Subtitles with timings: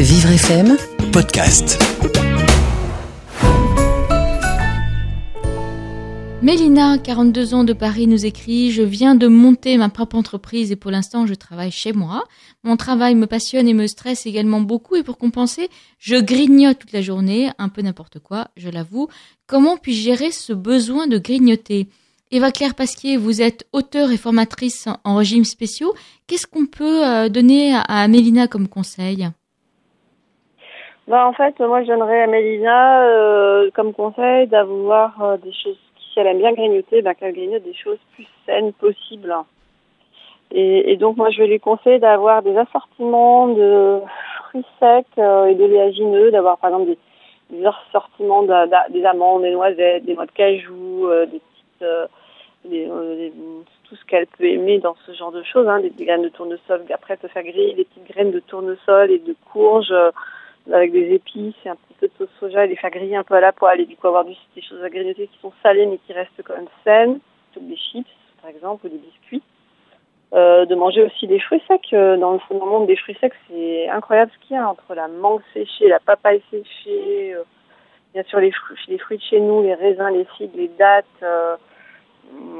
[0.00, 0.76] Vivre FM
[1.12, 1.76] podcast.
[6.40, 10.76] Mélina, 42 ans de Paris, nous écrit Je viens de monter ma propre entreprise et
[10.76, 12.22] pour l'instant je travaille chez moi.
[12.62, 15.68] Mon travail me passionne et me stresse également beaucoup et pour compenser,
[15.98, 19.08] je grignote toute la journée, un peu n'importe quoi, je l'avoue.
[19.48, 21.88] Comment puis-je gérer ce besoin de grignoter?
[22.30, 25.92] Eva Claire Pasquier, vous êtes auteure et formatrice en régime spéciaux.
[26.28, 29.28] Qu'est-ce qu'on peut euh, donner à Mélina comme conseil?
[31.08, 35.78] Bah, en fait, moi, je donnerais à Mélina euh, comme conseil d'avoir euh, des choses
[36.12, 39.34] si elle aime bien grignoter, ben, qu'elle grignote des choses plus saines possibles.
[40.50, 44.00] Et, donc moi je vais lui conseiller d'avoir des assortiments de
[44.48, 46.96] fruits secs euh, et d'oléagineux, d'avoir par exemple
[47.50, 52.06] des, assortiments des amandes, des noisettes, des noix de cajou, euh, des petites, euh,
[52.64, 53.32] des,
[53.88, 56.82] tout ce qu'elle peut aimer dans ce genre de choses, hein, des, graines de tournesol.
[56.94, 59.92] Après elle peut faire griller des petites graines de tournesol et de courge
[60.72, 63.24] avec des épices et un petit peu de sauce soja et les faire griller un
[63.24, 65.86] peu à la poêle et du coup avoir des choses à grignoter qui sont salées
[65.86, 67.20] mais qui restent quand même saines,
[67.52, 68.08] plutôt des chips
[68.40, 69.42] par exemple ou des biscuits.
[70.34, 71.80] Euh, de manger aussi des fruits secs.
[71.94, 75.08] Euh, dans le, monde des fruits secs, c'est incroyable ce qu'il y a entre la
[75.08, 77.44] mangue séchée, la papaye séchée, euh,
[78.12, 81.06] bien sûr les fruits, les fruits de chez nous, les raisins, les figues, les dattes,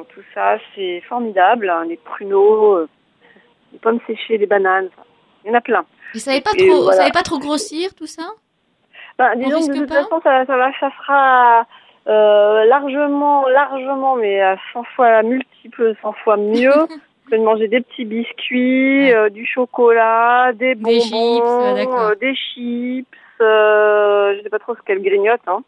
[0.08, 1.68] tout ça, c'est formidable.
[1.68, 2.86] Hein, les pruneaux,
[3.72, 4.88] les pommes séchées, les bananes,
[5.48, 5.84] il y en a plein.
[6.14, 8.22] Vous savez pas trop, savez pas trop grossir tout ça?
[9.18, 11.66] Ben, Disons que de toute façon, ça, ça, va, ça sera
[12.06, 16.86] euh, largement, largement, mais à 100 fois multiple, 100 fois mieux.
[17.30, 22.34] que de manger des petits biscuits, euh, du chocolat, des bonbons, des chips, euh, des
[22.34, 23.06] chips
[23.40, 25.40] euh, je sais pas trop ce qu'elle grignote.
[25.46, 25.62] Hein.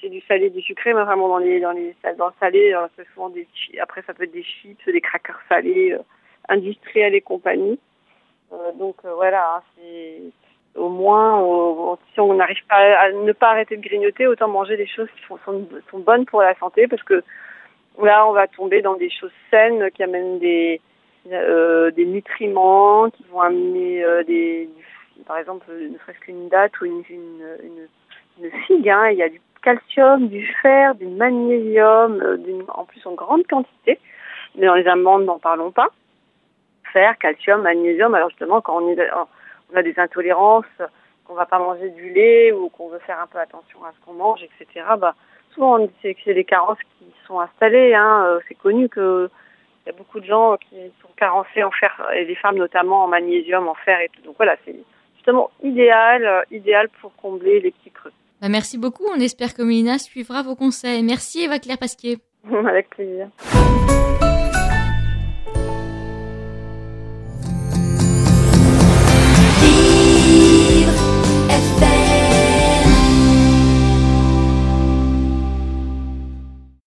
[0.00, 3.06] C'est du salé, du sucré, mais vraiment dans les dans les dans le salé, c'est
[3.12, 3.46] souvent des
[3.82, 5.96] après ça peut être des chips, des crackers salés,
[6.48, 7.78] industriels et compagnie.
[8.52, 10.20] Euh, donc euh, voilà, hein, c'est
[10.76, 14.86] au moins, si on n'arrive pas à, ne pas arrêter de grignoter, autant manger des
[14.86, 15.38] choses qui sont,
[15.90, 17.24] sont, bonnes pour la santé, parce que
[18.00, 20.80] là, on va tomber dans des choses saines qui amènent des,
[21.32, 24.70] euh, des nutriments, qui vont amener des,
[25.26, 27.88] par exemple, ne serait-ce qu'une date ou une, une,
[28.40, 33.14] une, figue, hein, il y a du calcium, du fer, du magnésium, en plus en
[33.14, 33.98] grande quantité,
[34.54, 35.88] mais dans les amandes, n'en parlons pas
[36.92, 38.14] fer, calcium, magnésium.
[38.14, 38.96] Alors justement, quand on,
[39.72, 40.64] on a des intolérances,
[41.30, 44.04] qu'on va pas manger du lait ou qu'on veut faire un peu attention à ce
[44.04, 44.84] qu'on mange, etc.
[44.98, 45.14] Bah,
[45.54, 47.94] souvent on dit que c'est des carences qui sont installées.
[47.94, 48.24] Hein.
[48.26, 49.30] Euh, c'est connu que
[49.86, 53.04] il y a beaucoup de gens qui sont carencés en fer et les femmes notamment
[53.04, 54.22] en magnésium, en fer et tout.
[54.22, 54.76] Donc voilà, c'est
[55.14, 58.12] justement idéal, euh, idéal pour combler les petits creux.
[58.42, 59.04] Bah, merci beaucoup.
[59.14, 61.02] On espère que Mélina suivra vos conseils.
[61.02, 62.18] Merci Eva Claire Pasquier.
[62.66, 63.28] Avec plaisir.